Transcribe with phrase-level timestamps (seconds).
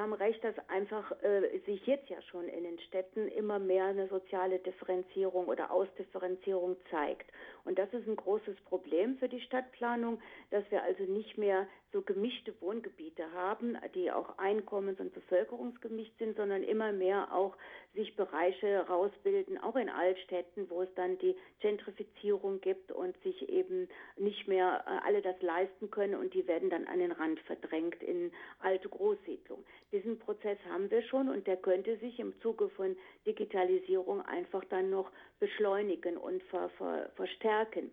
[0.00, 4.08] haben recht, dass einfach äh, sich jetzt ja schon in den Städten immer mehr eine
[4.08, 7.30] soziale Differenzierung oder Ausdifferenzierung zeigt.
[7.64, 12.02] Und das ist ein großes Problem für die Stadtplanung, dass wir also nicht mehr so
[12.02, 17.56] gemischte Wohngebiete haben, die auch einkommens- und bevölkerungsgemischt sind, sondern immer mehr auch
[17.94, 23.88] sich Bereiche rausbilden, auch in Altstädten, wo es dann die Gentrifizierung gibt und sich eben
[24.16, 28.02] nicht mehr äh, alle das leisten können und die werden dann an den Rand verdrängt
[28.02, 28.30] in
[28.60, 29.64] alte Großsiedlungen.
[29.90, 34.90] Diesen Prozess haben wir schon und der könnte sich im Zuge von Digitalisierung einfach dann
[34.90, 37.90] noch beschleunigen und ver, ver, verstärken.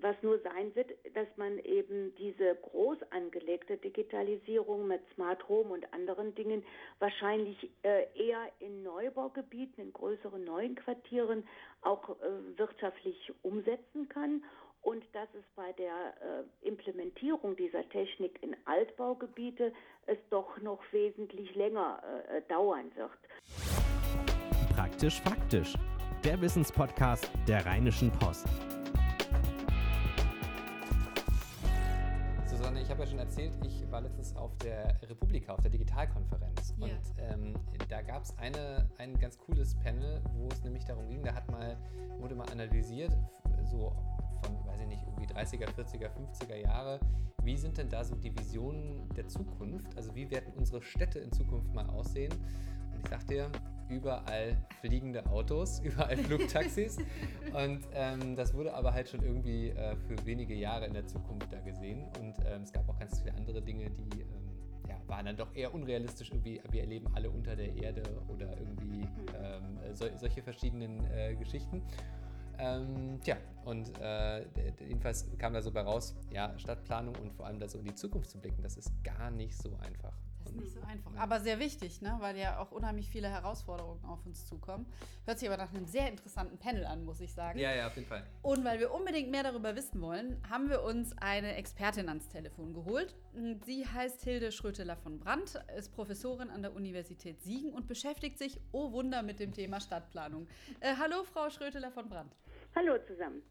[0.00, 5.92] Was nur sein wird, dass man eben diese groß angelegte Digitalisierung mit Smart Home und
[5.92, 6.64] anderen Dingen
[6.98, 11.46] wahrscheinlich äh, eher in Neubaugebieten, in größeren neuen Quartieren
[11.82, 14.42] auch äh, wirtschaftlich umsetzen kann
[14.82, 16.14] und dass es bei der
[16.62, 19.72] äh, Implementierung dieser Technik in Altbaugebiete
[20.06, 23.10] es doch noch wesentlich länger äh, dauern wird.
[24.74, 25.74] Praktisch faktisch.
[26.24, 28.46] Der Wissenspodcast der Rheinischen Post.
[32.88, 36.74] Ich habe ja schon erzählt, ich war letztens auf der Republika, auf der Digitalkonferenz.
[36.78, 36.86] Ja.
[36.86, 37.54] Und ähm,
[37.86, 41.76] da gab es ein ganz cooles Panel, wo es nämlich darum ging, da hat mal,
[42.18, 43.14] wurde mal analysiert,
[43.70, 43.94] so
[44.42, 46.98] von, weiß ich nicht, irgendwie 30er, 40er, 50er Jahre,
[47.42, 49.94] wie sind denn da so die Visionen der Zukunft?
[49.94, 52.32] Also wie werden unsere Städte in Zukunft mal aussehen?
[52.94, 53.52] Und ich sag dir,
[53.88, 56.98] überall fliegende Autos, überall Flugtaxis.
[57.52, 61.52] und ähm, das wurde aber halt schon irgendwie äh, für wenige Jahre in der Zukunft
[61.52, 62.04] da gesehen.
[62.20, 64.28] Und ähm, es gab auch ganz viele andere Dinge, die ähm,
[64.88, 66.30] ja, waren dann doch eher unrealistisch.
[66.30, 71.82] Irgendwie, wir erleben alle unter der Erde oder irgendwie ähm, so, solche verschiedenen äh, Geschichten.
[72.58, 74.44] Ähm, tja, und äh,
[74.80, 77.94] jedenfalls kam da so bei raus, ja, Stadtplanung und vor allem da so in die
[77.94, 80.12] Zukunft zu blicken, das ist gar nicht so einfach.
[80.38, 82.16] Das ist nicht so einfach, aber sehr wichtig, ne?
[82.20, 84.86] weil ja auch unheimlich viele Herausforderungen auf uns zukommen.
[85.24, 87.58] Hört sich aber nach einem sehr interessanten Panel an, muss ich sagen.
[87.58, 88.24] Ja, ja, auf jeden Fall.
[88.42, 92.72] Und weil wir unbedingt mehr darüber wissen wollen, haben wir uns eine Expertin ans Telefon
[92.72, 93.14] geholt.
[93.66, 98.60] Sie heißt Hilde Schröteler von Brandt, ist Professorin an der Universität Siegen und beschäftigt sich,
[98.72, 100.48] oh Wunder, mit dem Thema Stadtplanung.
[100.80, 102.36] Äh, hallo, Frau Schröteler von Brandt.
[102.74, 103.42] Hallo zusammen.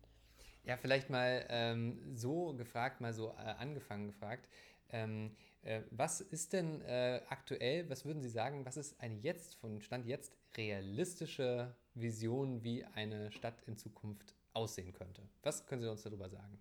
[0.67, 4.49] Ja, vielleicht mal ähm, so gefragt, mal so äh, angefangen gefragt.
[4.89, 5.56] Ähm, äh,
[5.91, 10.05] was ist denn äh, aktuell, was würden Sie sagen, was ist eine jetzt, von Stand
[10.05, 15.21] jetzt, realistische Vision, wie eine Stadt in Zukunft aussehen könnte?
[15.43, 16.59] Was können Sie uns darüber sagen?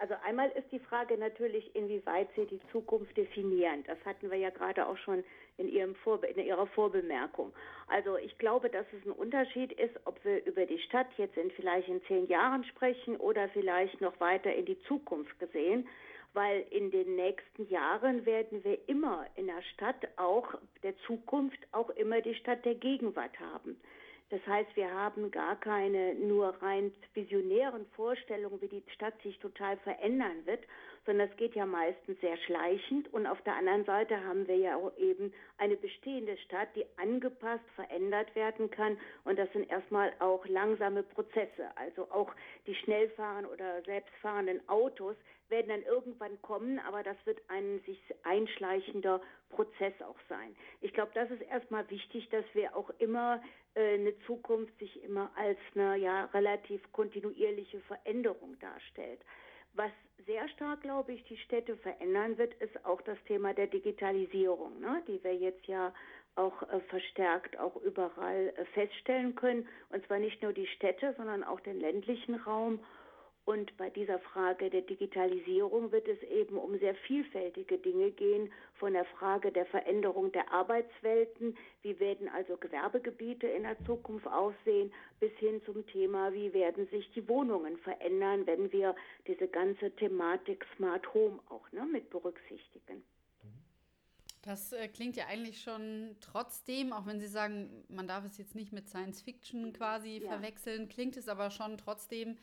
[0.00, 3.82] Also einmal ist die Frage natürlich, inwieweit Sie die Zukunft definieren.
[3.84, 5.24] Das hatten wir ja gerade auch schon
[5.56, 7.52] in, Ihrem Vorbe in Ihrer Vorbemerkung.
[7.88, 11.50] Also ich glaube, dass es ein Unterschied ist, ob wir über die Stadt jetzt in
[11.50, 15.88] vielleicht in zehn Jahren sprechen oder vielleicht noch weiter in die Zukunft gesehen
[16.38, 20.46] weil in den nächsten Jahren werden wir immer in der Stadt auch
[20.84, 23.76] der Zukunft auch immer die Stadt der Gegenwart haben.
[24.30, 29.78] Das heißt, wir haben gar keine nur rein visionären Vorstellungen, wie die Stadt sich total
[29.78, 30.60] verändern wird,
[31.08, 33.10] sondern es geht ja meistens sehr schleichend.
[33.14, 37.64] Und auf der anderen Seite haben wir ja auch eben eine bestehende Stadt, die angepasst,
[37.76, 38.98] verändert werden kann.
[39.24, 41.74] Und das sind erstmal auch langsame Prozesse.
[41.76, 42.30] Also auch
[42.66, 45.16] die schnellfahrenden oder selbstfahrenden Autos
[45.48, 50.54] werden dann irgendwann kommen, aber das wird ein sich einschleichender Prozess auch sein.
[50.82, 53.40] Ich glaube, das ist erstmal wichtig, dass wir auch immer
[53.74, 59.20] äh, eine Zukunft sich immer als eine ja relativ kontinuierliche Veränderung darstellt.
[59.74, 59.90] Was
[60.26, 65.02] sehr stark, glaube ich, die Städte verändern wird, ist auch das Thema der Digitalisierung, ne,
[65.06, 65.92] die wir jetzt ja
[66.34, 69.66] auch äh, verstärkt auch überall äh, feststellen können.
[69.90, 72.80] Und zwar nicht nur die Städte, sondern auch den ländlichen Raum
[73.48, 78.92] und bei dieser Frage der Digitalisierung wird es eben um sehr vielfältige Dinge gehen, von
[78.92, 85.32] der Frage der Veränderung der Arbeitswelten, wie werden also Gewerbegebiete in der Zukunft aussehen, bis
[85.38, 88.94] hin zum Thema, wie werden sich die Wohnungen verändern, wenn wir
[89.26, 93.02] diese ganze Thematik Smart Home auch ne, mit berücksichtigen.
[94.42, 98.54] Das äh, klingt ja eigentlich schon trotzdem, auch wenn Sie sagen, man darf es jetzt
[98.54, 100.28] nicht mit Science Fiction quasi ja.
[100.28, 102.36] verwechseln, klingt es aber schon trotzdem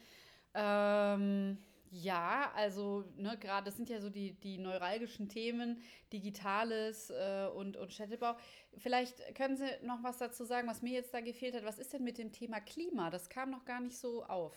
[0.56, 1.58] ähm,
[1.92, 5.82] ja, also ne, gerade das sind ja so die, die neuralgischen Themen,
[6.12, 8.36] Digitales äh, und, und Städtebau.
[8.78, 11.64] Vielleicht können Sie noch was dazu sagen, was mir jetzt da gefehlt hat.
[11.64, 13.10] Was ist denn mit dem Thema Klima?
[13.10, 14.54] Das kam noch gar nicht so auf.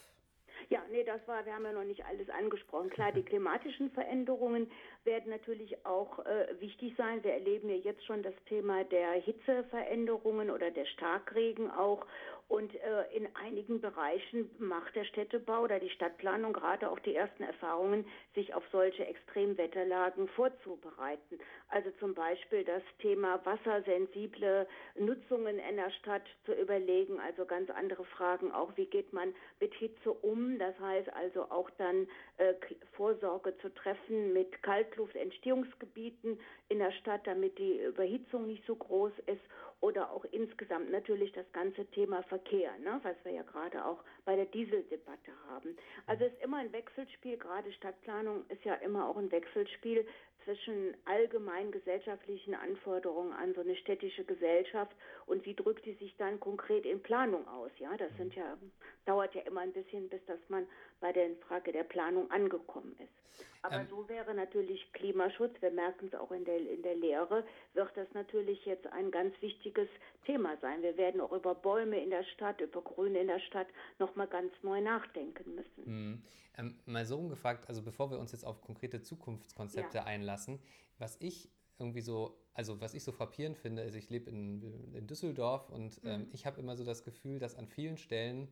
[0.68, 2.90] Ja, nee, das war, wir haben ja noch nicht alles angesprochen.
[2.90, 4.70] Klar, die klimatischen Veränderungen
[5.04, 7.22] werden natürlich auch äh, wichtig sein.
[7.22, 12.04] Wir erleben ja jetzt schon das Thema der Hitzeveränderungen oder der Starkregen auch.
[12.48, 17.42] Und äh, in einigen Bereichen macht der Städtebau oder die Stadtplanung gerade auch die ersten
[17.42, 21.38] Erfahrungen, sich auf solche Extremwetterlagen vorzubereiten.
[21.68, 24.66] Also zum Beispiel das Thema wassersensible
[24.98, 29.74] Nutzungen in der Stadt zu überlegen, also ganz andere Fragen auch, wie geht man mit
[29.74, 32.08] Hitze um, das heißt also auch dann
[32.38, 32.54] äh,
[32.92, 36.40] Vorsorge zu treffen mit Kaltluftentstehungsgebieten
[36.70, 39.42] in der Stadt, damit die Überhitzung nicht so groß ist
[39.80, 44.34] oder auch insgesamt natürlich das ganze Thema Verkehr, ne, was wir ja gerade auch bei
[44.34, 45.76] der Dieseldebatte haben.
[46.06, 50.06] Also es ist immer ein Wechselspiel, gerade Stadtplanung ist ja immer auch ein Wechselspiel
[50.44, 54.96] zwischen allgemein gesellschaftlichen Anforderungen an so eine städtische Gesellschaft
[55.26, 57.70] und wie drückt die sich dann konkret in Planung aus.
[57.78, 58.56] Ja, das sind ja,
[59.04, 60.66] dauert ja immer ein bisschen, bis dass man
[61.00, 63.18] bei der Frage der Planung angekommen ist.
[63.62, 67.44] Aber ähm, so wäre natürlich Klimaschutz, wir merken es auch in der, in der Lehre,
[67.74, 69.88] wird das natürlich jetzt ein ganz wichtiges
[70.26, 70.82] Thema sein.
[70.82, 73.66] Wir werden auch über Bäume in der Stadt, über Grüne in der Stadt
[73.98, 75.84] nochmal ganz neu nachdenken müssen.
[75.84, 76.22] Mhm.
[76.56, 80.04] Ähm, mal so umgefragt, also bevor wir uns jetzt auf konkrete Zukunftskonzepte ja.
[80.04, 80.60] einlassen,
[80.98, 85.06] was ich irgendwie so, also was ich so frappierend finde, ist, ich lebe in, in
[85.06, 86.10] Düsseldorf und mhm.
[86.10, 88.48] ähm, ich habe immer so das Gefühl, dass an vielen Stellen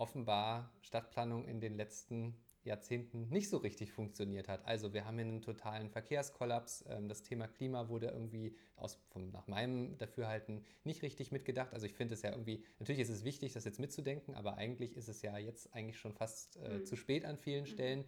[0.00, 4.66] offenbar Stadtplanung in den letzten Jahrzehnten nicht so richtig funktioniert hat.
[4.66, 6.84] Also wir haben hier einen totalen Verkehrskollaps.
[6.88, 11.72] Ähm, das Thema Klima wurde irgendwie aus, vom, nach meinem Dafürhalten nicht richtig mitgedacht.
[11.72, 14.96] Also ich finde es ja irgendwie, natürlich ist es wichtig, das jetzt mitzudenken, aber eigentlich
[14.96, 16.86] ist es ja jetzt eigentlich schon fast äh, mhm.
[16.86, 17.68] zu spät an vielen mhm.
[17.68, 18.04] Stellen.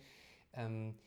[0.52, 0.98] Ähm,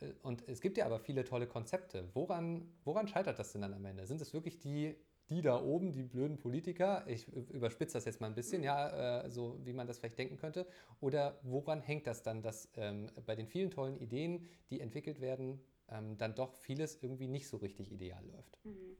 [0.00, 2.10] äh, und es gibt ja aber viele tolle Konzepte.
[2.12, 4.06] Woran, woran scheitert das denn dann am Ende?
[4.06, 4.96] Sind es wirklich die
[5.30, 9.30] die da oben, die blöden Politiker, ich überspitze das jetzt mal ein bisschen, ja, äh,
[9.30, 10.66] so wie man das vielleicht denken könnte,
[11.00, 15.60] oder woran hängt das dann, dass ähm, bei den vielen tollen Ideen, die entwickelt werden,
[15.88, 18.58] ähm, dann doch vieles irgendwie nicht so richtig ideal läuft?
[18.64, 18.96] Mhm.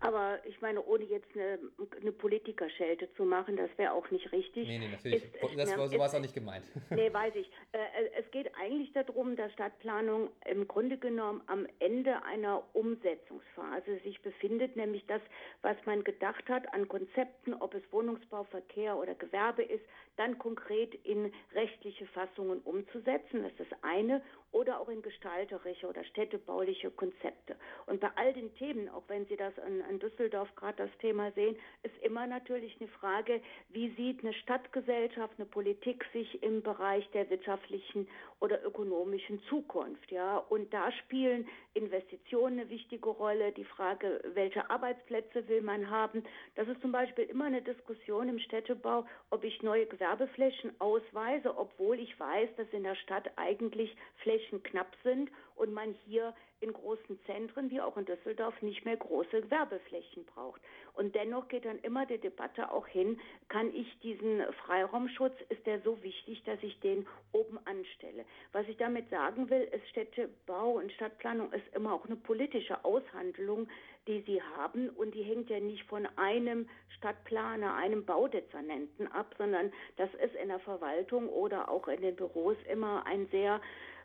[0.00, 1.58] Aber ich meine, ohne jetzt eine,
[2.00, 4.68] eine Politikerschelte zu machen, das wäre auch nicht richtig.
[4.68, 5.24] Nee, nee, natürlich.
[5.24, 6.64] Ist, das war, so war es auch nicht gemeint.
[6.90, 7.50] Nee, weiß ich.
[7.72, 13.98] Äh, äh, es geht eigentlich darum, dass Stadtplanung im Grunde genommen am Ende einer Umsetzungsphase
[14.04, 15.22] sich befindet, nämlich das,
[15.62, 19.84] was man gedacht hat an Konzepten, ob es Wohnungsbau, Verkehr oder Gewerbe ist,
[20.16, 23.42] dann konkret in rechtliche Fassungen umzusetzen.
[23.42, 24.22] Das ist das eine
[24.54, 27.56] oder auch in gestalterische oder städtebauliche Konzepte.
[27.86, 31.32] Und bei all den Themen, auch wenn Sie das an, an Düsseldorf gerade das Thema
[31.32, 33.40] sehen, ist immer natürlich eine Frage,
[33.70, 38.06] wie sieht eine Stadtgesellschaft, eine Politik sich im Bereich der wirtschaftlichen
[38.38, 40.38] oder ökonomischen Zukunft, ja?
[40.38, 46.22] Und da spielen Investitionen eine wichtige Rolle, die Frage, welche Arbeitsplätze will man haben.
[46.54, 51.98] Das ist zum Beispiel immer eine Diskussion im Städtebau, ob ich neue Gewerbeflächen ausweise, obwohl
[51.98, 57.18] ich weiß, dass in der Stadt eigentlich Flächen knapp sind und man hier in großen
[57.26, 60.60] Zentren wie auch in Düsseldorf nicht mehr große Werbeflächen braucht.
[60.94, 65.80] Und dennoch geht dann immer die Debatte auch hin, kann ich diesen Freiraumschutz, ist der
[65.82, 68.24] so wichtig, dass ich den oben anstelle.
[68.52, 73.68] Was ich damit sagen will, ist Städtebau und Stadtplanung ist immer auch eine politische Aushandlung,
[74.06, 79.72] die sie haben und die hängt ja nicht von einem Stadtplaner, einem Baudezernenten ab, sondern
[79.96, 83.60] das ist in der Verwaltung oder auch in den Büros immer ein sehr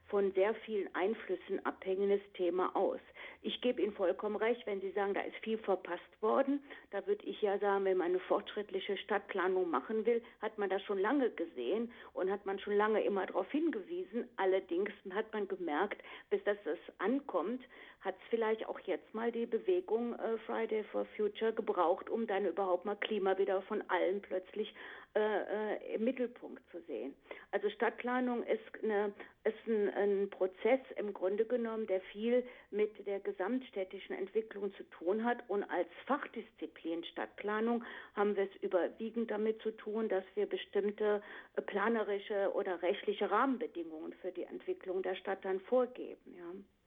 [0.09, 2.99] von sehr vielen Einflüssen abhängendes Thema aus.
[3.41, 6.61] Ich gebe Ihnen vollkommen recht, wenn Sie sagen, da ist viel verpasst worden.
[6.91, 10.81] Da würde ich ja sagen, wenn man eine fortschrittliche Stadtplanung machen will, hat man das
[10.83, 14.27] schon lange gesehen und hat man schon lange immer darauf hingewiesen.
[14.37, 16.57] Allerdings hat man gemerkt, bis das
[16.97, 17.61] ankommt,
[18.01, 22.45] hat es vielleicht auch jetzt mal die Bewegung äh, Friday for Future gebraucht, um dann
[22.45, 24.73] überhaupt mal Klima wieder von allen plötzlich
[25.15, 27.15] äh, äh, im Mittelpunkt zu sehen.
[27.49, 29.11] Also Stadtplanung ist, eine,
[29.43, 35.25] ist ein, ein Prozess im Grunde genommen, der viel mit der gesamtstädtischen Entwicklung zu tun
[35.25, 35.39] hat.
[35.49, 37.83] Und als Fachdisziplin Stadtplanung
[38.15, 41.23] haben wir es überwiegend damit zu tun, dass wir bestimmte
[41.55, 46.35] äh, planerische oder rechtliche Rahmenbedingungen für die Entwicklung der Stadt dann vorgeben.
[46.37, 46.78] Ja.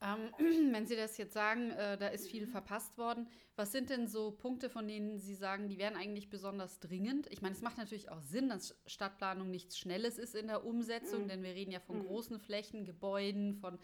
[0.00, 0.30] Ähm,
[0.72, 4.32] wenn Sie das jetzt sagen, äh, da ist viel verpasst worden, was sind denn so
[4.32, 7.28] Punkte, von denen Sie sagen, die wären eigentlich besonders dringend?
[7.30, 11.22] Ich meine, es macht natürlich auch Sinn, dass Stadtplanung nichts Schnelles ist in der Umsetzung,
[11.22, 11.28] mhm.
[11.28, 12.06] denn wir reden ja von mhm.
[12.06, 13.78] großen Flächen, Gebäuden, von.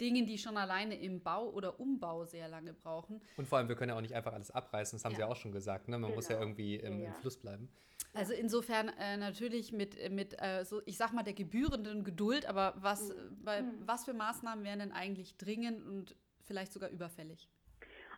[0.00, 3.20] Dingen, die schon alleine im Bau oder Umbau sehr lange brauchen.
[3.36, 5.18] Und vor allem, wir können ja auch nicht einfach alles abreißen, das haben ja.
[5.18, 5.88] Sie auch schon gesagt.
[5.88, 5.98] Ne?
[5.98, 6.16] Man genau.
[6.16, 6.48] muss ja genau.
[6.48, 7.08] irgendwie im, ja.
[7.08, 7.68] im Fluss bleiben.
[8.14, 12.74] Also insofern äh, natürlich mit, mit äh, so, ich sag mal, der gebührenden Geduld, aber
[12.76, 13.44] was, mhm.
[13.44, 13.82] bei, mhm.
[13.84, 17.48] was für Maßnahmen wären denn eigentlich dringend und vielleicht sogar überfällig?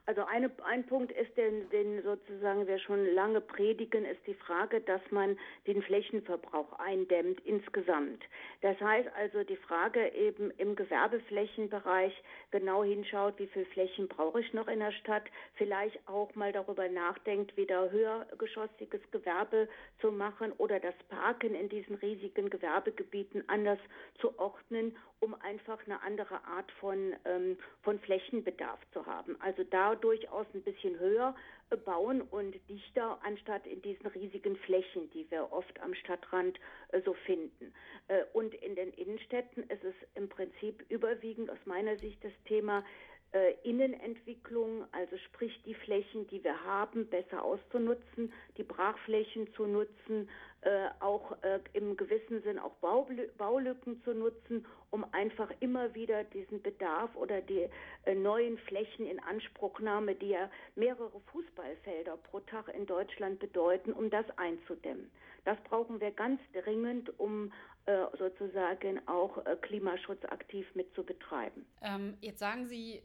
[0.08, 4.80] Also eine, ein Punkt ist, den, den sozusagen wir schon lange predigen, ist die Frage,
[4.80, 5.36] dass man
[5.66, 8.22] den Flächenverbrauch eindämmt insgesamt.
[8.62, 12.12] Das heißt also die Frage eben im Gewerbeflächenbereich
[12.52, 16.88] genau hinschaut, wie viel Flächen brauche ich noch in der Stadt, vielleicht auch mal darüber
[16.88, 19.68] nachdenkt, wieder höhergeschossiges Gewerbe
[20.00, 23.80] zu machen oder das Parken in diesen riesigen Gewerbegebieten anders
[24.20, 25.34] zu ordnen, um
[25.66, 29.36] einfach eine andere Art von, ähm, von Flächenbedarf zu haben.
[29.40, 31.34] Also da durchaus ein bisschen höher
[31.70, 36.58] äh, bauen und dichter, anstatt in diesen riesigen Flächen, die wir oft am Stadtrand
[36.88, 37.72] äh, so finden.
[38.08, 42.84] Äh, und in den Innenstädten ist es im Prinzip überwiegend aus meiner Sicht das Thema,
[43.32, 50.28] äh, Innenentwicklung, also sprich die Flächen, die wir haben, besser auszunutzen, die Brachflächen zu nutzen,
[50.62, 56.24] äh, auch äh, im gewissen Sinn auch Baulü Baulücken zu nutzen, um einfach immer wieder
[56.24, 57.68] diesen Bedarf oder die
[58.04, 64.10] äh, neuen Flächen in Anspruchnahme, die ja mehrere Fußballfelder pro Tag in Deutschland bedeuten, um
[64.10, 65.10] das einzudämmen.
[65.44, 67.52] Das brauchen wir ganz dringend, um
[67.84, 71.64] äh, sozusagen auch äh, Klimaschutz aktiv mit zu betreiben.
[71.82, 73.02] Ähm, jetzt sagen Sie,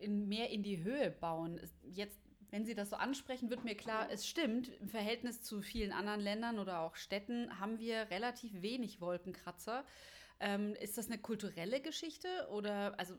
[0.00, 1.60] in, mehr in die Höhe bauen.
[1.82, 5.92] Jetzt, wenn Sie das so ansprechen, wird mir klar, es stimmt, im Verhältnis zu vielen
[5.92, 9.84] anderen Ländern oder auch Städten haben wir relativ wenig Wolkenkratzer.
[10.40, 13.14] Ähm, ist das eine kulturelle Geschichte oder also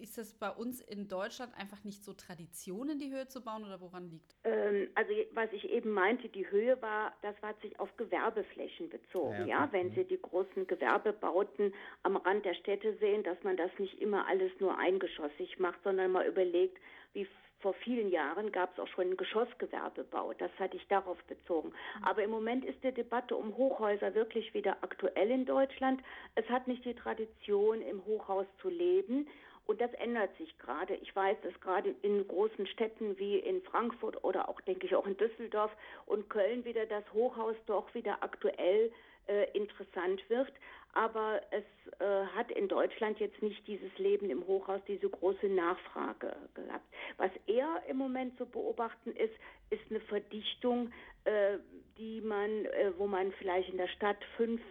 [0.00, 3.64] ist das bei uns in Deutschland einfach nicht so Tradition, in die Höhe zu bauen
[3.64, 4.34] oder woran liegt?
[4.44, 9.46] Ähm, also was ich eben meinte, die Höhe war, das hat sich auf Gewerbeflächen bezogen.
[9.46, 9.68] Ja, ja?
[9.72, 9.94] wenn mhm.
[9.94, 14.52] Sie die großen Gewerbebauten am Rand der Städte sehen, dass man das nicht immer alles
[14.60, 16.78] nur eingeschossig macht, sondern mal überlegt,
[17.12, 17.26] wie
[17.66, 20.32] vor vielen Jahren gab es auch schon einen Geschossgewerbebau.
[20.34, 21.70] Das hatte ich darauf bezogen.
[21.70, 22.04] Mhm.
[22.04, 26.00] Aber im Moment ist die Debatte um Hochhäuser wirklich wieder aktuell in Deutschland.
[26.36, 29.26] Es hat nicht die Tradition, im Hochhaus zu leben.
[29.66, 30.94] Und das ändert sich gerade.
[30.94, 35.08] Ich weiß, dass gerade in großen Städten wie in Frankfurt oder auch, denke ich, auch
[35.08, 35.72] in Düsseldorf
[36.06, 38.92] und Köln wieder das Hochhaus doch wieder aktuell
[39.26, 40.52] äh, interessant wird.
[40.96, 41.64] Aber es
[42.00, 46.86] äh, hat in Deutschland jetzt nicht dieses Leben im Hochhaus, diese große Nachfrage gehabt.
[47.18, 49.34] Was eher im Moment zu beobachten ist,
[49.68, 50.90] ist eine Verdichtung,
[51.24, 51.58] äh,
[51.98, 54.62] die man, äh, wo man vielleicht in der Stadt fünf,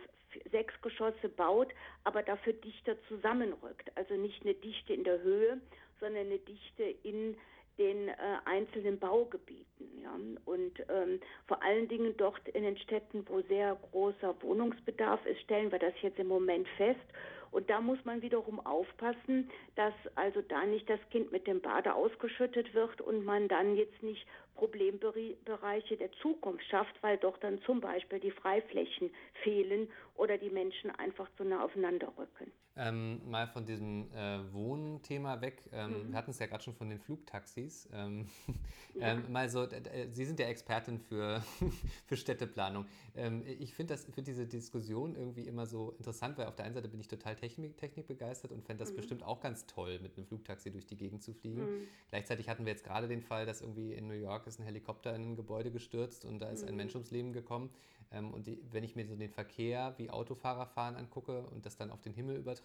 [0.51, 1.67] sechs Geschosse baut,
[2.05, 3.91] aber dafür dichter zusammenrückt.
[3.93, 5.61] Also nicht eine Dichte in der Höhe,
[5.99, 7.37] sondern eine Dichte in
[7.77, 8.13] den äh,
[8.45, 10.01] einzelnen Baugebieten.
[10.01, 10.11] Ja?
[10.45, 15.71] Und ähm, vor allen Dingen dort in den Städten, wo sehr großer Wohnungsbedarf ist, stellen
[15.71, 16.99] wir das jetzt im Moment fest.
[17.51, 21.95] Und da muss man wiederum aufpassen, dass also da nicht das Kind mit dem Bade
[21.95, 27.79] ausgeschüttet wird und man dann jetzt nicht Problembereiche der Zukunft schafft, weil doch dann zum
[27.79, 29.09] Beispiel die Freiflächen
[29.43, 32.51] fehlen oder die Menschen einfach zu nah aufeinander rücken.
[32.77, 35.63] Ähm, mal von diesem äh, Wohnthema weg.
[35.71, 36.11] Ähm, mhm.
[36.11, 37.87] Wir hatten es ja gerade schon von den Flugtaxis.
[37.93, 38.27] Ähm,
[38.95, 39.13] ja.
[39.13, 41.41] Ähm, mal so, äh, Sie sind ja Expertin für,
[42.05, 42.85] für Städteplanung.
[43.15, 46.89] Ähm, ich finde find diese Diskussion irgendwie immer so interessant, weil auf der einen Seite
[46.89, 48.97] bin ich total Technik, Technik begeistert und fände das mhm.
[48.97, 51.61] bestimmt auch ganz toll, mit einem Flugtaxi durch die Gegend zu fliegen.
[51.61, 51.87] Mhm.
[52.09, 55.15] Gleichzeitig hatten wir jetzt gerade den Fall, dass irgendwie in New York ist ein Helikopter
[55.15, 56.77] in ein Gebäude gestürzt und da ist ein mhm.
[56.77, 57.69] Mensch ums Leben gekommen.
[58.11, 61.77] Ähm, und die, wenn ich mir so den Verkehr, wie Autofahrer fahren angucke und das
[61.77, 62.64] dann auf den Himmel übertrage,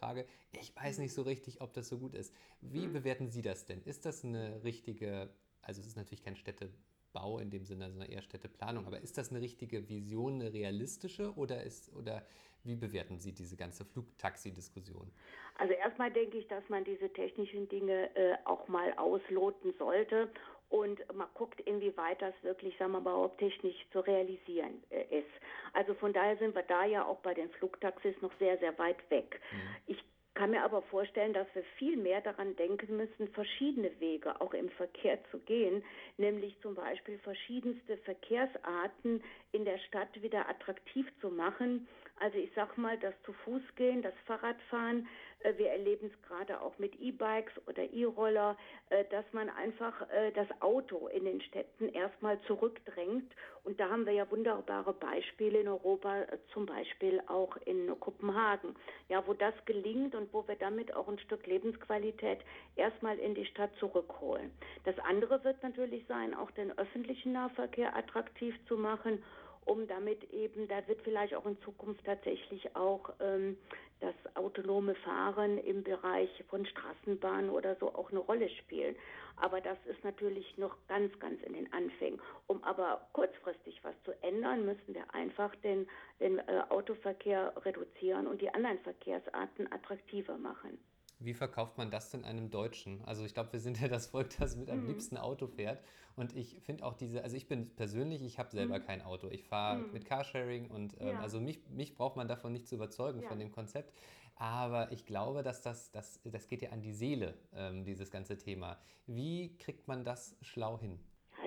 [0.52, 2.34] ich weiß nicht so richtig, ob das so gut ist.
[2.60, 2.92] Wie mhm.
[2.92, 3.82] bewerten Sie das denn?
[3.82, 5.30] Ist das eine richtige,
[5.62, 9.30] also es ist natürlich kein Städtebau in dem Sinne, sondern eher Städteplanung, aber ist das
[9.30, 12.24] eine richtige Vision, eine realistische oder ist, oder
[12.64, 15.10] wie bewerten Sie diese ganze Flugtaxi-Diskussion?
[15.58, 20.30] Also erstmal denke ich, dass man diese technischen Dinge äh, auch mal ausloten sollte
[20.70, 25.30] und man guckt, inwieweit das wirklich, sagen wir mal, überhaupt technisch zu realisieren äh, ist.
[25.72, 28.98] Also von daher sind wir da ja auch bei den Flugtaxis noch sehr, sehr weit
[29.10, 29.40] weg.
[29.52, 29.58] Mhm.
[29.88, 34.54] Ich kann mir aber vorstellen, dass wir viel mehr daran denken müssen, verschiedene Wege auch
[34.54, 35.82] im Verkehr zu gehen,
[36.18, 41.88] nämlich zum Beispiel verschiedenste Verkehrsarten in der Stadt wieder attraktiv zu machen.
[42.20, 45.08] Also ich sag mal, das zu Fuß gehen, das Fahrradfahren,
[45.40, 48.58] äh, wir erleben es gerade auch mit E-Bikes oder E-Roller,
[48.90, 53.32] äh, dass man einfach äh, das Auto in den Städten erstmal zurückdrängt.
[53.64, 58.74] Und da haben wir ja wunderbare Beispiele in Europa, zum Beispiel auch in Kopenhagen,
[59.08, 62.40] ja, wo das gelingt und wo wir damit auch ein Stück Lebensqualität
[62.76, 64.50] erstmal in die Stadt zurückholen.
[64.84, 69.22] Das andere wird natürlich sein, auch den öffentlichen Nahverkehr attraktiv zu machen
[69.64, 73.56] um damit eben, da wird vielleicht auch in Zukunft tatsächlich auch ähm,
[74.00, 78.96] das autonome Fahren im Bereich von Straßenbahnen oder so auch eine Rolle spielen.
[79.36, 82.20] Aber das ist natürlich noch ganz, ganz in den Anfängen.
[82.46, 85.88] Um aber kurzfristig was zu ändern, müssen wir einfach den,
[86.18, 90.78] den äh, Autoverkehr reduzieren und die anderen Verkehrsarten attraktiver machen.
[91.20, 93.04] Wie verkauft man das denn einem Deutschen?
[93.04, 94.88] Also ich glaube, wir sind ja das Volk, das mit am mhm.
[94.88, 95.82] liebsten Auto fährt.
[96.16, 98.84] Und ich finde auch diese, also ich bin persönlich, ich habe selber mhm.
[98.84, 99.28] kein Auto.
[99.28, 99.92] Ich fahre mhm.
[99.92, 101.20] mit Carsharing und ähm, ja.
[101.20, 103.28] also mich, mich braucht man davon nicht zu überzeugen ja.
[103.28, 103.94] von dem Konzept.
[104.36, 108.38] Aber ich glaube, dass das, das, das geht ja an die Seele, ähm, dieses ganze
[108.38, 108.78] Thema.
[109.06, 110.98] Wie kriegt man das schlau hin?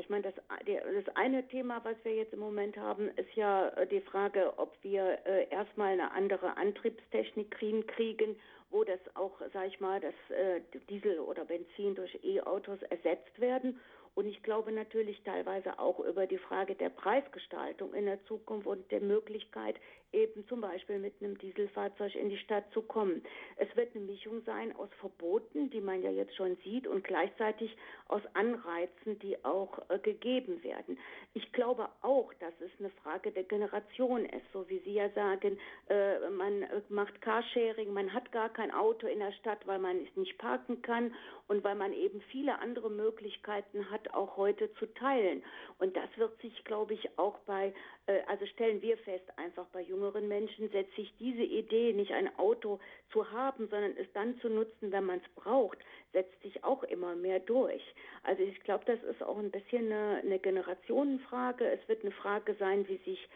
[0.04, 3.88] Ich meine, das, das eine Thema, was wir jetzt im Moment haben, ist ja äh,
[3.88, 7.50] die Frage, ob wir äh, erstmal eine andere Antriebstechnik
[7.88, 8.36] kriegen,
[8.70, 13.80] wo das auch, sag ich mal, das äh, Diesel oder Benzin durch E-Autos ersetzt werden.
[14.14, 18.92] Und ich glaube natürlich teilweise auch über die Frage der Preisgestaltung in der Zukunft und
[18.92, 19.78] der Möglichkeit,
[20.14, 23.24] eben zum Beispiel mit einem Dieselfahrzeug in die Stadt zu kommen.
[23.58, 27.76] Es wird eine Mischung sein aus Verboten, die man ja jetzt schon sieht, und gleichzeitig
[28.08, 30.98] aus Anreizen, die auch äh, gegeben werden.
[31.34, 35.58] Ich glaube auch, dass es eine Frage der Generation ist, so wie Sie ja sagen,
[35.90, 39.98] äh, man äh, macht Carsharing, man hat gar kein Auto in der Stadt, weil man
[40.06, 41.14] es nicht parken kann
[41.48, 45.44] und weil man eben viele andere Möglichkeiten hat, auch heute zu teilen.
[45.80, 47.74] Und das wird sich, glaube ich, auch bei,
[48.06, 52.38] äh, also stellen wir fest, einfach bei jüngeren Menschen setzt sich diese Idee, nicht ein
[52.38, 52.80] Auto
[53.12, 55.78] zu haben, sondern es dann zu nutzen, wenn man es braucht,
[56.12, 57.82] setzt sich auch immer mehr durch.
[58.24, 61.66] Also ich glaube, das ist auch ein bisschen eine, eine Generationenfrage.
[61.66, 63.30] Es wird eine Frage sein, wie sich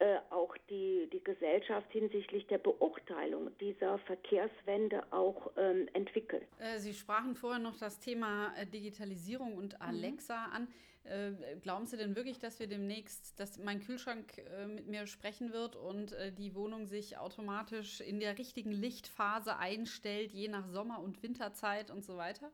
[0.00, 6.46] äh, auch die, die Gesellschaft hinsichtlich der Beurteilung dieser Verkehrswende auch ähm, entwickelt.
[6.58, 9.86] Äh, Sie sprachen vorher noch das Thema äh, Digitalisierung und mhm.
[9.86, 10.54] Alexa mhm.
[10.54, 10.68] an.
[11.08, 15.52] Äh, glauben Sie denn wirklich, dass wir demnächst, dass mein Kühlschrank äh, mit mir sprechen
[15.52, 21.00] wird und äh, die Wohnung sich automatisch in der richtigen Lichtphase einstellt, je nach Sommer-
[21.02, 22.50] und Winterzeit und so weiter?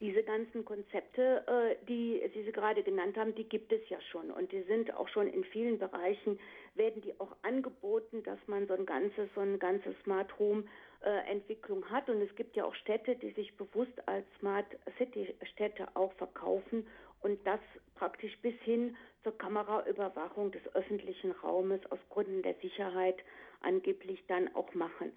[0.00, 4.50] Diese ganzen Konzepte, äh, die Sie gerade genannt haben, die gibt es ja schon und
[4.50, 6.38] die sind auch schon in vielen Bereichen
[6.74, 10.64] werden die auch angeboten, dass man so ein ganzes so ein ganzes Smart Home
[11.02, 15.34] äh, Entwicklung hat und es gibt ja auch Städte, die sich bewusst als Smart City
[15.52, 16.86] Städte auch verkaufen
[17.22, 17.60] und das
[17.94, 23.16] praktisch bis hin zur Kameraüberwachung des öffentlichen Raumes aus Gründen der Sicherheit
[23.60, 25.12] angeblich dann auch machen.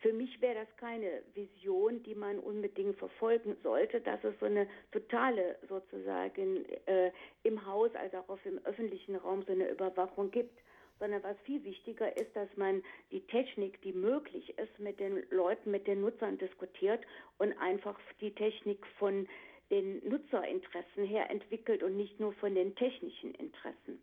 [0.00, 4.68] Für mich wäre das keine Vision, die man unbedingt verfolgen sollte, dass es so eine
[4.92, 7.10] totale sozusagen äh,
[7.42, 10.56] im Haus als auch auf dem öffentlichen Raum so eine Überwachung gibt
[10.98, 15.70] sondern was viel wichtiger ist, dass man die Technik, die möglich ist, mit den Leuten,
[15.70, 17.04] mit den Nutzern diskutiert
[17.38, 19.28] und einfach die Technik von
[19.70, 24.00] den Nutzerinteressen her entwickelt und nicht nur von den technischen Interessen.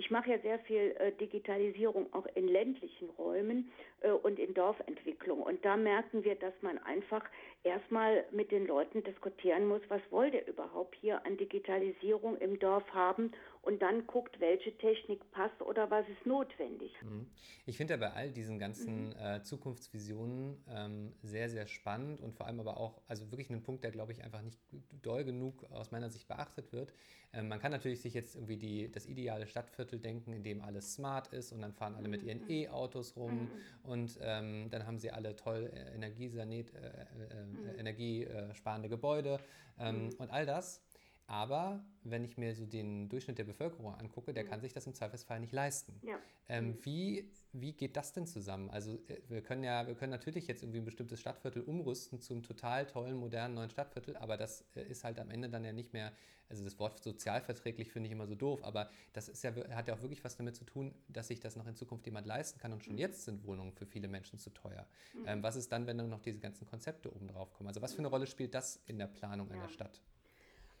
[0.00, 3.68] Ich mache ja sehr viel äh, Digitalisierung auch in ländlichen Räumen
[4.00, 5.42] äh, und in Dorfentwicklung.
[5.42, 7.24] Und da merken wir, dass man einfach
[7.64, 12.88] erstmal mit den Leuten diskutieren muss, was wollt ihr überhaupt hier an Digitalisierung im Dorf
[12.94, 13.32] haben
[13.68, 16.90] und dann guckt, welche Technik passt oder was ist notwendig.
[17.02, 17.26] Mhm.
[17.66, 19.16] Ich finde ja bei all diesen ganzen mhm.
[19.20, 23.84] äh, Zukunftsvisionen ähm, sehr, sehr spannend und vor allem aber auch, also wirklich einen Punkt,
[23.84, 24.58] der glaube ich einfach nicht
[25.02, 26.94] doll genug aus meiner Sicht beachtet wird.
[27.34, 30.94] Ähm, man kann natürlich sich jetzt irgendwie die, das ideale Stadtviertel denken, in dem alles
[30.94, 32.50] smart ist und dann fahren alle mit ihren mhm.
[32.50, 33.50] E-Autos rum mhm.
[33.82, 37.78] und ähm, dann haben sie alle toll äh, energiesaniert, äh, äh, mhm.
[37.78, 39.40] energiesparende Gebäude
[39.78, 40.82] ähm, und all das.
[41.28, 44.48] Aber wenn ich mir so den Durchschnitt der Bevölkerung angucke, der mhm.
[44.48, 46.00] kann sich das im Zweifelsfall nicht leisten.
[46.02, 46.18] Ja.
[46.48, 46.84] Ähm, mhm.
[46.86, 48.70] wie, wie geht das denn zusammen?
[48.70, 52.42] Also äh, wir können ja, wir können natürlich jetzt irgendwie ein bestimmtes Stadtviertel umrüsten zum
[52.42, 55.92] total tollen, modernen neuen Stadtviertel, aber das äh, ist halt am Ende dann ja nicht
[55.92, 56.14] mehr,
[56.48, 59.94] also das Wort sozialverträglich finde ich immer so doof, aber das ist ja, hat ja
[59.94, 62.72] auch wirklich was damit zu tun, dass sich das noch in Zukunft jemand leisten kann
[62.72, 63.00] und schon mhm.
[63.00, 64.86] jetzt sind Wohnungen für viele Menschen zu teuer.
[65.12, 65.24] Mhm.
[65.26, 67.68] Ähm, was ist dann, wenn dann noch diese ganzen Konzepte oben drauf kommen?
[67.68, 69.56] Also was für eine Rolle spielt das in der Planung ja.
[69.56, 70.00] einer Stadt?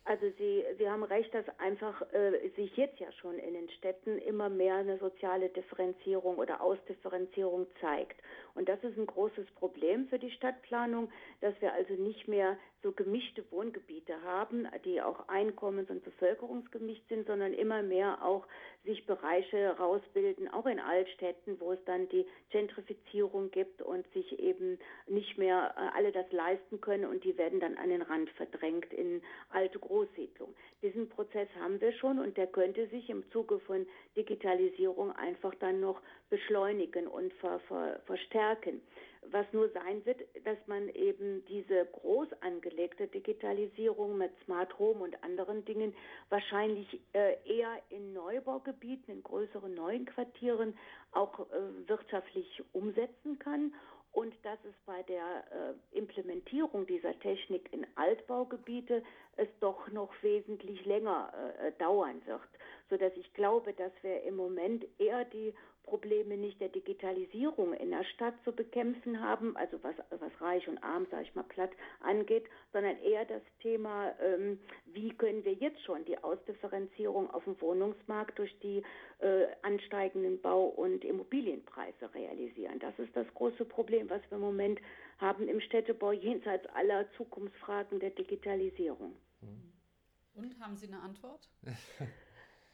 [0.08, 4.16] Also Sie, Sie haben recht, dass einfach äh, sich jetzt ja schon in den Städten
[4.16, 8.18] immer mehr eine soziale Differenzierung oder Ausdifferenzierung zeigt.
[8.54, 11.10] Und das ist ein großes Problem für die Stadtplanung,
[11.42, 17.26] dass wir also nicht mehr so gemischte Wohngebiete haben, die auch einkommens- und bevölkerungsgemischt sind,
[17.26, 18.46] sondern immer mehr auch
[18.88, 24.78] sich Bereiche rausbilden, auch in Altstädten, wo es dann die Gentrifizierung gibt und sich eben
[25.06, 28.92] nicht mehr äh, alle das leisten können und die werden dann an den Rand verdrängt
[28.94, 29.20] in
[29.50, 30.54] alte Großsiedlungen.
[30.82, 35.80] Diesen Prozess haben wir schon und der könnte sich im Zuge von Digitalisierung einfach dann
[35.80, 38.80] noch beschleunigen und ver, ver, verstärken
[39.30, 45.22] was nur sein wird, dass man eben diese groß angelegte Digitalisierung mit Smart Home und
[45.22, 45.94] anderen Dingen
[46.28, 50.76] wahrscheinlich äh, eher in Neubaugebieten, in größeren neuen Quartieren
[51.12, 53.74] auch äh, wirtschaftlich umsetzen kann.
[54.12, 55.44] Und dass es bei der
[55.92, 59.02] äh, Implementierung dieser Technik in Altbaugebiete
[59.36, 62.40] es doch noch wesentlich länger äh, dauern wird,
[62.88, 65.54] sodass ich glaube, dass wir im Moment eher die
[65.88, 70.78] Probleme nicht der Digitalisierung in der Stadt zu bekämpfen haben, also was, was reich und
[70.82, 71.70] arm, sage ich mal platt,
[72.00, 77.58] angeht, sondern eher das Thema, ähm, wie können wir jetzt schon die Ausdifferenzierung auf dem
[77.60, 78.82] Wohnungsmarkt durch die
[79.20, 82.78] äh, ansteigenden Bau- und Immobilienpreise realisieren.
[82.80, 84.80] Das ist das große Problem, was wir im Moment
[85.18, 89.16] haben im Städtebau jenseits aller Zukunftsfragen der Digitalisierung.
[90.34, 91.48] Und haben Sie eine Antwort?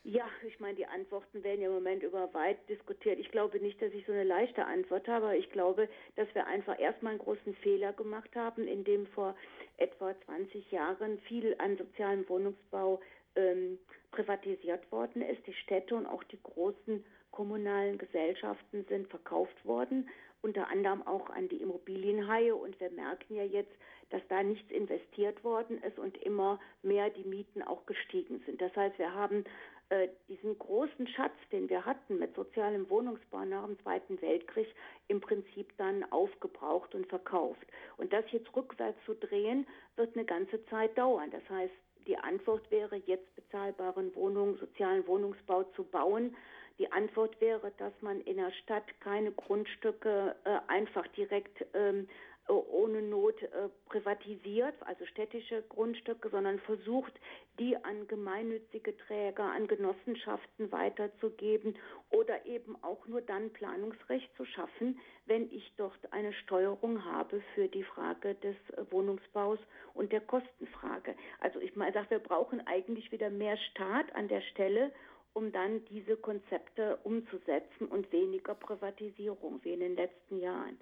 [0.07, 3.19] Ja, ich meine, die Antworten werden ja im Moment über weit diskutiert.
[3.19, 6.79] Ich glaube nicht, dass ich so eine leichte Antwort habe, ich glaube, dass wir einfach
[6.79, 9.35] erstmal einen großen Fehler gemacht haben, indem vor
[9.79, 13.01] etwa 20 Jahren viel an sozialem Wohnungsbau
[13.35, 13.79] ähm,
[14.11, 15.47] privatisiert worden ist.
[15.47, 20.09] Die Städte und auch die großen kommunalen Gesellschaften sind verkauft worden,
[20.43, 22.55] unter anderem auch an die Immobilienhaie.
[22.55, 23.73] Und wir merken ja jetzt,
[24.11, 28.61] dass da nichts investiert worden ist und immer mehr die Mieten auch gestiegen sind.
[28.61, 29.45] Das heißt, wir haben
[29.91, 34.69] äh, diesen großen Schatz, den wir hatten mit sozialem Wohnungsbau nach dem Zweiten Weltkrieg,
[35.09, 37.67] im Prinzip dann aufgebraucht und verkauft.
[37.97, 39.67] Und das jetzt rückwärts zu drehen,
[39.97, 41.31] wird eine ganze Zeit dauern.
[41.31, 41.75] Das heißt,
[42.07, 46.37] die Antwort wäre, jetzt bezahlbaren Wohnungen, sozialen Wohnungsbau zu bauen.
[46.79, 52.09] Die Antwort wäre, dass man in der Stadt keine Grundstücke äh, einfach direkt ähm,
[52.49, 57.13] äh, ohne Not äh, privatisiert, also städtische Grundstücke, sondern versucht,
[57.59, 61.77] die an gemeinnützige Träger, an Genossenschaften weiterzugeben
[62.11, 67.69] oder eben auch nur dann Planungsrecht zu schaffen, wenn ich dort eine Steuerung habe für
[67.69, 69.59] die Frage des äh, Wohnungsbaus
[69.95, 71.15] und der Kostenfrage.
[71.41, 74.93] Also ich meine, wir brauchen eigentlich wieder mehr Staat an der Stelle,
[75.35, 80.79] um dann diese Konzepte umzusetzen und weniger Privatisierung wie in den letzten Jahren.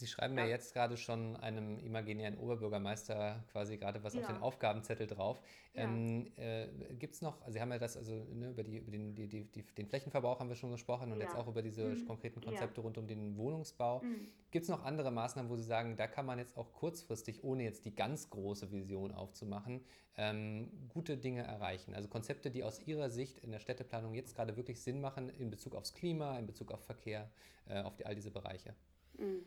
[0.00, 0.44] Sie schreiben ja.
[0.44, 4.20] ja jetzt gerade schon einem imaginären Oberbürgermeister quasi gerade was ja.
[4.20, 5.40] auf den Aufgabenzettel drauf.
[5.74, 5.84] Ja.
[5.84, 6.66] Ähm, äh,
[6.98, 9.28] Gibt es noch, also Sie haben ja das, also ne, über, die, über den, die,
[9.28, 12.06] die, den Flächenverbrauch haben wir schon gesprochen und jetzt auch über diese mhm.
[12.06, 14.00] konkreten Konzepte rund um den Wohnungsbau.
[14.00, 14.26] Mhm.
[14.50, 17.62] Gibt es noch andere Maßnahmen, wo Sie sagen, da kann man jetzt auch kurzfristig, ohne
[17.62, 19.84] jetzt die ganz große Vision aufzumachen,
[20.16, 21.94] ähm, gute Dinge erreichen?
[21.94, 25.50] Also Konzepte, die aus Ihrer Sicht in der Städteplanung jetzt gerade wirklich Sinn machen in
[25.50, 27.30] Bezug aufs Klima, in Bezug auf Verkehr,
[27.66, 28.74] äh, auf die, all diese Bereiche.
[29.18, 29.44] Mhm.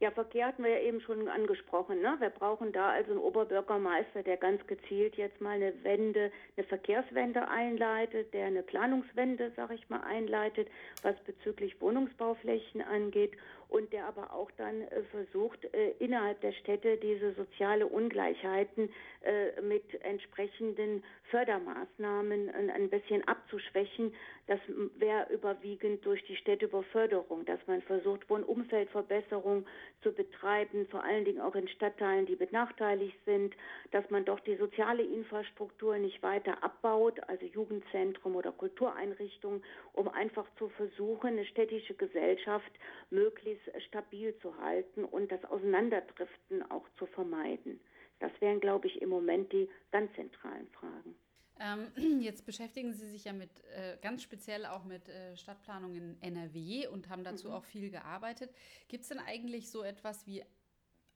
[0.00, 2.00] Ja, Verkehr hatten wir ja eben schon angesprochen.
[2.00, 2.16] Ne?
[2.20, 7.46] Wir brauchen da also einen Oberbürgermeister, der ganz gezielt jetzt mal eine Wende, eine Verkehrswende
[7.48, 10.68] einleitet, der eine Planungswende, sag ich mal, einleitet,
[11.02, 13.32] was bezüglich Wohnungsbauflächen angeht
[13.70, 18.90] und der aber auch dann äh, versucht, äh, innerhalb der Städte diese soziale Ungleichheiten
[19.22, 24.12] äh, mit entsprechenden Fördermaßnahmen ein bisschen abzuschwächen.
[24.48, 24.58] Das
[24.96, 29.64] wäre überwiegend durch die Städtebeförderung, dass man versucht, Wohnumfeldverbesserung
[30.02, 33.54] zu betreiben, vor allen Dingen auch in Stadtteilen, die benachteiligt sind,
[33.90, 40.46] dass man doch die soziale Infrastruktur nicht weiter abbaut, also Jugendzentrum oder Kultureinrichtungen, um einfach
[40.58, 42.72] zu versuchen, eine städtische Gesellschaft
[43.10, 47.80] möglichst stabil zu halten und das Auseinanderdriften auch zu vermeiden.
[48.20, 51.14] Das wären, glaube ich, im Moment die ganz zentralen Fragen.
[51.60, 51.92] Ähm,
[52.22, 56.86] jetzt beschäftigen Sie sich ja mit äh, ganz speziell auch mit äh, Stadtplanung in NRW
[56.88, 57.54] und haben dazu mhm.
[57.54, 58.50] auch viel gearbeitet.
[58.88, 60.42] Gibt es denn eigentlich so etwas wie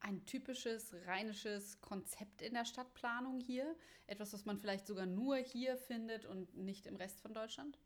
[0.01, 3.75] ein typisches rheinisches Konzept in der Stadtplanung hier?
[4.07, 7.79] Etwas, was man vielleicht sogar nur hier findet und nicht im Rest von Deutschland?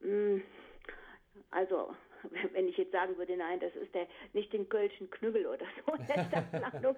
[0.00, 0.38] Mm,
[1.50, 1.94] also
[2.52, 5.92] wenn ich jetzt sagen würde, nein, das ist der nicht den Kölschen Knüppel oder so
[5.92, 6.96] in der Stadtplanung,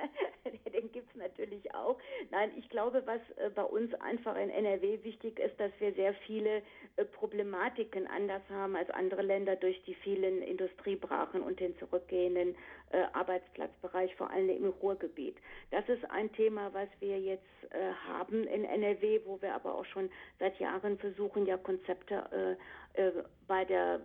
[0.76, 1.98] den gibt es natürlich auch.
[2.30, 6.14] Nein, ich glaube, was äh, bei uns einfach in NRW wichtig ist, dass wir sehr
[6.26, 6.62] viele
[6.96, 12.54] äh, Problematiken anders haben als andere Länder durch die vielen Industriebrachen und den zurückgehenden
[12.90, 15.36] äh, Arbeitsplatzbereich, vor allem im Ruhrgebiet.
[15.70, 17.44] Das ist ein Thema, was wir jetzt
[18.06, 20.08] haben in NRW, wo wir aber auch schon
[20.38, 22.56] seit Jahren versuchen, ja Konzepte
[23.48, 24.00] bei der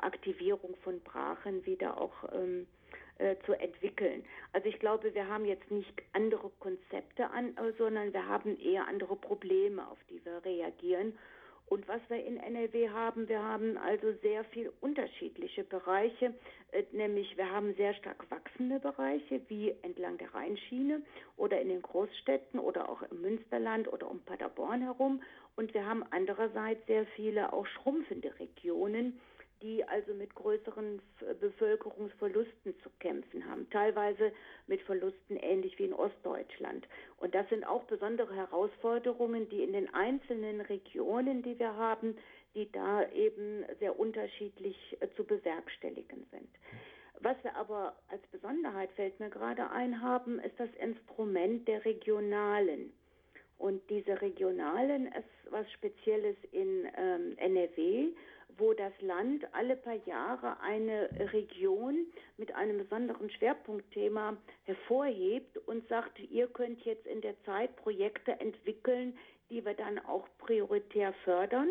[0.00, 2.68] Aktivierung von Brachen wieder auch ähm,
[3.18, 4.24] äh, zu entwickeln.
[4.52, 9.16] Also ich glaube, wir haben jetzt nicht andere Konzepte an, sondern wir haben eher andere
[9.16, 11.14] Probleme, auf die wir reagieren.
[11.72, 16.34] Und was wir in NRW haben, wir haben also sehr viel unterschiedliche Bereiche,
[16.72, 21.00] äh, nämlich wir haben sehr stark wachsende Bereiche wie entlang der Rheinschiene
[21.38, 25.22] oder in den Großstädten oder auch im Münsterland oder um Paderborn herum.
[25.56, 29.18] Und wir haben andererseits sehr viele auch schrumpfende Regionen,
[29.62, 31.00] die also mit größeren
[31.40, 34.32] Bevölkerungsverlusten zu kämpfen haben, teilweise
[34.66, 36.86] mit Verlusten ähnlich wie in Ostdeutschland.
[37.18, 42.16] Und das sind auch besondere Herausforderungen, die in den einzelnen Regionen, die wir haben,
[42.54, 46.48] die da eben sehr unterschiedlich äh, zu bewerkstelligen sind.
[47.20, 52.92] Was wir aber als Besonderheit, fällt mir gerade ein, haben, ist das Instrument der regionalen
[53.62, 58.08] Und diese regionalen ist was Spezielles in ähm, NRW,
[58.58, 66.18] wo das Land alle paar Jahre eine Region mit einem besonderen Schwerpunktthema hervorhebt und sagt,
[66.18, 69.16] ihr könnt jetzt in der Zeit Projekte entwickeln,
[69.50, 71.68] die wir dann auch prioritär fördern.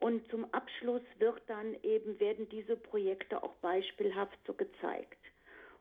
[0.00, 5.18] Und zum Abschluss wird dann eben, werden diese Projekte auch beispielhaft so gezeigt.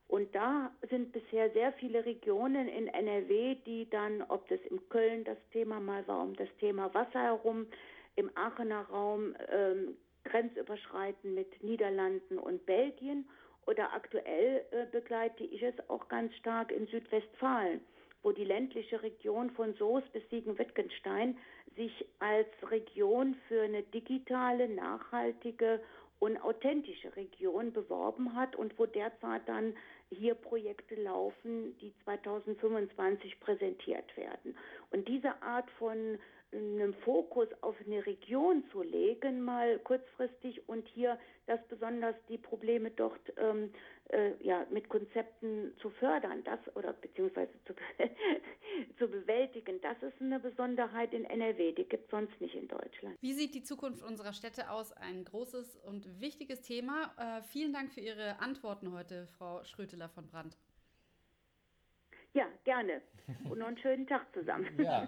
[0.09, 5.23] Und da sind bisher sehr viele Regionen in NRW, die dann, ob das in Köln
[5.23, 7.67] das Thema mal war, um das Thema Wasser herum,
[8.15, 13.27] im Aachener Raum ähm, grenzüberschreitend mit Niederlanden und Belgien
[13.65, 17.81] oder aktuell äh, begleite ich es auch ganz stark in Südwestfalen,
[18.23, 21.37] wo die ländliche Region von Soos bis Siegen-Wittgenstein
[21.75, 25.81] sich als Region für eine digitale, nachhaltige
[26.19, 29.73] und authentische Region beworben hat und wo derzeit dann
[30.09, 34.57] hier Projekte laufen, die 2025 präsentiert werden.
[34.91, 36.17] Und diese Art von
[36.51, 42.91] einen Fokus auf eine Region zu legen, mal kurzfristig und hier das besonders die Probleme
[42.91, 43.71] dort ähm,
[44.09, 47.73] äh, ja, mit Konzepten zu fördern, das oder beziehungsweise zu,
[48.97, 53.15] zu bewältigen, das ist eine Besonderheit in NRW, die gibt es sonst nicht in Deutschland.
[53.21, 54.91] Wie sieht die Zukunft unserer Städte aus?
[54.93, 57.13] Ein großes und wichtiges Thema.
[57.17, 60.57] Äh, vielen Dank für Ihre Antworten heute, Frau Schröteler von Brandt.
[62.33, 63.01] Ja, gerne.
[63.49, 64.67] Und noch einen schönen Tag zusammen.
[64.79, 65.07] Ja.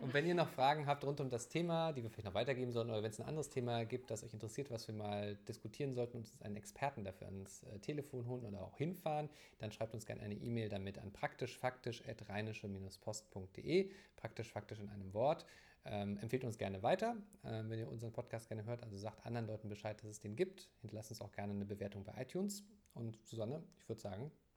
[0.00, 2.72] Und wenn ihr noch Fragen habt rund um das Thema, die wir vielleicht noch weitergeben
[2.72, 5.92] sollen, oder wenn es ein anderes Thema gibt, das euch interessiert, was wir mal diskutieren
[5.92, 9.94] sollten und uns einen Experten dafür ans äh, Telefon holen oder auch hinfahren, dann schreibt
[9.94, 13.90] uns gerne eine E-Mail damit an praktischfaktisch.rheinische-post.de.
[14.16, 15.46] Praktisch faktisch in einem Wort.
[15.86, 18.82] Ähm, empfehlt uns gerne weiter, äh, wenn ihr unseren Podcast gerne hört.
[18.82, 20.70] Also sagt anderen Leuten Bescheid, dass es den gibt.
[20.80, 22.64] Hinterlasst uns auch gerne eine Bewertung bei iTunes.
[22.94, 24.30] Und Susanne, ich würde sagen,